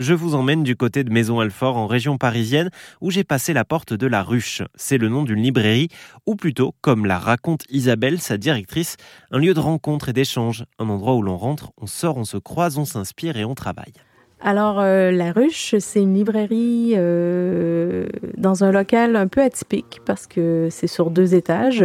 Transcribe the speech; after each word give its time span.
Je 0.00 0.14
vous 0.14 0.36
emmène 0.36 0.62
du 0.62 0.76
côté 0.76 1.02
de 1.02 1.10
Maison 1.10 1.40
Alfort 1.40 1.76
en 1.76 1.88
région 1.88 2.18
parisienne 2.18 2.70
où 3.00 3.10
j'ai 3.10 3.24
passé 3.24 3.52
la 3.52 3.64
porte 3.64 3.92
de 3.92 4.06
la 4.06 4.22
Ruche. 4.22 4.62
C'est 4.76 4.96
le 4.96 5.08
nom 5.08 5.24
d'une 5.24 5.42
librairie 5.42 5.88
ou 6.24 6.36
plutôt, 6.36 6.72
comme 6.82 7.04
la 7.04 7.18
raconte 7.18 7.64
Isabelle, 7.68 8.20
sa 8.20 8.36
directrice, 8.36 8.96
un 9.32 9.38
lieu 9.38 9.54
de 9.54 9.58
rencontre 9.58 10.10
et 10.10 10.12
d'échange, 10.12 10.66
un 10.78 10.88
endroit 10.88 11.16
où 11.16 11.22
l'on 11.22 11.36
rentre, 11.36 11.72
on 11.82 11.88
sort, 11.88 12.16
on 12.16 12.22
se 12.22 12.36
croise, 12.36 12.78
on 12.78 12.84
s'inspire 12.84 13.36
et 13.38 13.44
on 13.44 13.56
travaille. 13.56 13.92
Alors, 14.40 14.78
euh, 14.78 15.10
La 15.10 15.32
Ruche, 15.32 15.74
c'est 15.80 16.00
une 16.00 16.14
librairie 16.14 16.92
euh, 16.94 18.06
dans 18.36 18.62
un 18.62 18.70
local 18.70 19.16
un 19.16 19.26
peu 19.26 19.42
atypique 19.42 20.00
parce 20.04 20.28
que 20.28 20.68
c'est 20.70 20.86
sur 20.86 21.10
deux 21.10 21.34
étages 21.34 21.84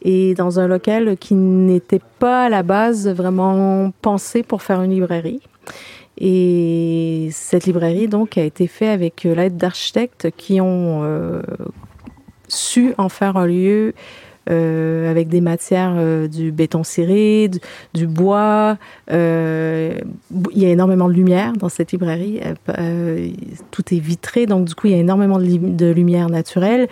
et 0.00 0.32
dans 0.32 0.60
un 0.60 0.66
local 0.66 1.18
qui 1.18 1.34
n'était 1.34 2.00
pas 2.18 2.46
à 2.46 2.48
la 2.48 2.62
base 2.62 3.06
vraiment 3.06 3.92
pensé 4.00 4.42
pour 4.42 4.62
faire 4.62 4.80
une 4.80 4.92
librairie. 4.92 5.42
Et 6.18 7.28
cette 7.32 7.66
librairie, 7.66 8.08
donc, 8.08 8.38
a 8.38 8.42
été 8.42 8.66
faite 8.66 8.90
avec 8.90 9.26
euh, 9.26 9.34
l'aide 9.34 9.56
d'architectes 9.56 10.28
qui 10.36 10.60
ont 10.60 11.02
euh, 11.02 11.42
su 12.46 12.94
en 12.98 13.08
faire 13.08 13.36
un 13.36 13.46
lieu 13.46 13.94
euh, 14.50 15.10
avec 15.10 15.28
des 15.28 15.40
matières 15.40 15.96
du 16.28 16.52
béton 16.52 16.84
ciré, 16.84 17.50
du, 17.94 18.06
bois. 18.06 18.76
Il 19.08 19.14
y 20.54 20.64
a 20.64 20.68
énormément 20.68 21.08
de 21.08 21.14
lumière 21.14 21.54
dans 21.54 21.70
cette 21.70 21.92
librairie. 21.92 22.40
Tout 23.70 23.94
est 23.94 23.98
vitré, 23.98 24.46
donc 24.46 24.66
du 24.66 24.74
coup, 24.74 24.86
il 24.86 24.92
y 24.92 24.96
a 24.96 24.98
énormément 24.98 25.38
de, 25.38 25.90
lumière 25.90 26.28
naturelle. 26.28 26.88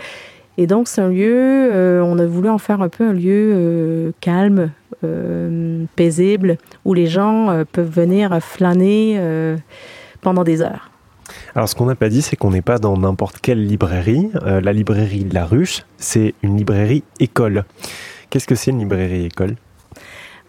Et 0.59 0.67
donc, 0.67 0.89
c'est 0.89 1.01
un 1.03 1.09
lieu, 1.09 2.03
on 2.03 2.19
a 2.19 2.27
voulu 2.27 2.49
en 2.49 2.59
faire 2.59 2.81
un 2.81 2.89
peu 2.89 3.05
un 3.05 3.13
lieu 3.13 4.15
calme, 4.21 4.71
paisible, 5.97 6.59
où 6.85 6.95
les 6.95 7.07
gens 7.07 7.51
euh, 7.51 7.65
peuvent 7.71 7.91
venir 7.91 8.39
flâner 8.41 9.17
euh, 9.19 9.57
pendant 10.21 10.45
des 10.45 10.63
heures. 10.63 10.91
Alors 11.55 11.69
ce 11.69 11.75
qu'on 11.75 11.87
n'a 11.87 11.95
pas 11.95 12.09
dit, 12.09 12.23
c'est 12.23 12.37
qu'on 12.37 12.51
n'est 12.51 12.63
pas 12.63 12.79
dans 12.79 12.97
n'importe 12.97 13.41
quelle 13.41 13.65
librairie. 13.67 14.31
Euh, 14.43 14.61
la 14.61 14.73
librairie 14.73 15.27
La 15.33 15.45
Ruche, 15.45 15.85
c'est 15.99 16.35
une 16.43 16.57
librairie 16.57 17.05
école. 17.21 17.65
Qu'est-ce 18.31 18.47
que 18.47 18.55
c'est 18.55 18.71
une 18.71 18.81
librairie 18.81 19.27
école? 19.27 19.57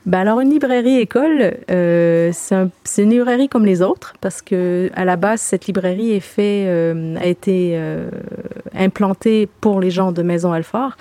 Ben 0.05 0.19
alors 0.19 0.41
une 0.41 0.49
librairie 0.49 0.99
école, 0.99 1.53
euh, 1.71 2.29
c'est 2.33 2.55
un, 2.55 2.69
une 2.97 3.09
librairie 3.09 3.47
comme 3.47 3.65
les 3.65 3.81
autres 3.81 4.15
parce 4.19 4.41
que 4.41 4.91
à 4.95 5.05
la 5.05 5.15
base 5.15 5.39
cette 5.39 5.65
librairie 5.65 6.11
est 6.11 6.19
fait, 6.19 6.65
euh, 6.67 7.15
a 7.15 7.25
été 7.25 7.71
euh, 7.75 8.09
implantée 8.75 9.47
pour 9.61 9.79
les 9.79 9.91
gens 9.91 10.11
de 10.11 10.21
Maison 10.21 10.51
Alfort, 10.51 10.97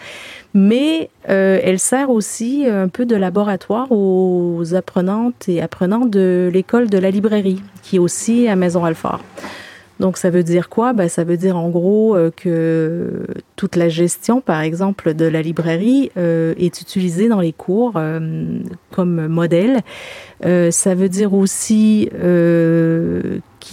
mais 0.54 1.10
euh, 1.28 1.58
elle 1.62 1.78
sert 1.78 2.10
aussi 2.10 2.66
un 2.66 2.88
peu 2.88 3.06
de 3.06 3.16
laboratoire 3.16 3.90
aux 3.90 4.74
apprenantes 4.74 5.48
et 5.48 5.62
apprenants 5.62 6.06
de 6.06 6.50
l'école 6.52 6.90
de 6.90 6.98
la 6.98 7.10
librairie 7.10 7.62
qui 7.82 7.96
est 7.96 7.98
aussi 7.98 8.48
à 8.48 8.56
Maison 8.56 8.84
Alfort. 8.84 9.20
Donc 10.00 10.16
ça 10.16 10.30
veut 10.30 10.42
dire 10.42 10.68
quoi? 10.68 10.92
Ben, 10.94 11.08
Ça 11.08 11.22
veut 11.22 11.36
dire 11.36 11.56
en 11.56 11.68
gros 11.68 12.16
euh, 12.16 12.30
que 12.34 13.24
toute 13.54 13.76
la 13.76 13.88
gestion, 13.88 14.40
par 14.40 14.60
exemple, 14.60 15.14
de 15.14 15.26
la 15.26 15.42
librairie 15.42 16.10
euh, 16.16 16.54
est 16.58 16.80
utilisée 16.80 17.28
dans 17.28 17.40
les 17.40 17.52
cours 17.52 17.92
comme 18.90 19.28
modèle. 19.28 19.80
Ça 20.42 20.94
veut 20.96 21.08
dire 21.08 21.34
aussi 21.34 22.10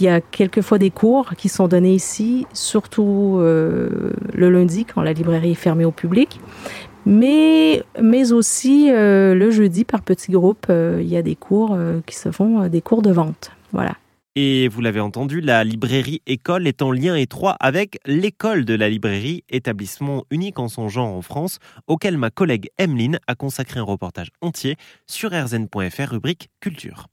qu'il 0.00 0.06
y 0.06 0.08
a 0.08 0.20
quelquefois 0.20 0.78
des 0.78 0.90
cours 0.90 1.34
qui 1.36 1.48
sont 1.48 1.68
donnés 1.68 1.94
ici, 1.94 2.46
surtout 2.52 3.38
euh, 3.40 4.12
le 4.32 4.50
lundi 4.50 4.84
quand 4.84 5.02
la 5.02 5.12
librairie 5.12 5.52
est 5.52 5.54
fermée 5.54 5.84
au 5.84 5.92
public. 5.92 6.40
Mais, 7.06 7.82
mais 8.00 8.30
aussi 8.32 8.90
le 8.90 9.50
jeudi 9.50 9.84
par 9.84 10.02
petits 10.02 10.32
groupes, 10.32 10.66
il 10.70 11.08
y 11.08 11.16
a 11.16 11.22
des 11.22 11.34
cours 11.34 11.74
qui 12.04 12.14
se 12.14 12.30
font, 12.30 12.68
des 12.68 12.82
cours 12.82 13.00
de 13.00 13.10
vente. 13.10 13.52
Voilà. 13.72 13.96
Et 14.36 14.68
vous 14.68 14.80
l'avez 14.80 15.00
entendu, 15.00 15.40
la 15.40 15.64
librairie 15.64 16.22
École 16.26 16.68
est 16.68 16.82
en 16.82 16.92
lien 16.92 17.16
étroit 17.16 17.56
avec 17.58 17.98
l'école 18.06 18.64
de 18.64 18.74
la 18.74 18.88
librairie, 18.88 19.42
établissement 19.48 20.24
unique 20.30 20.60
en 20.60 20.68
son 20.68 20.88
genre 20.88 21.08
en 21.08 21.20
France, 21.20 21.58
auquel 21.88 22.16
ma 22.16 22.30
collègue 22.30 22.68
Emeline 22.78 23.18
a 23.26 23.34
consacré 23.34 23.80
un 23.80 23.84
reportage 23.84 24.30
entier 24.40 24.76
sur 25.08 25.30
rzn.fr 25.32 26.10
rubrique 26.10 26.48
culture. 26.60 27.08